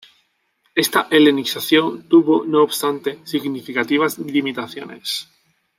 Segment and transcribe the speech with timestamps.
[0.73, 5.27] Esta helenización tuvo, no obstante, significativas limitaciones.